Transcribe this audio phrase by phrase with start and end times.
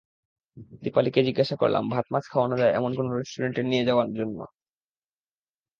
[0.83, 4.37] দীপালিকে জিজ্ঞাসা করলাম ভাত–মাছ খাওয়া যায় এমন কোনো রেস্টুরেন্টে নিয়ে যাওয়ার জন্য।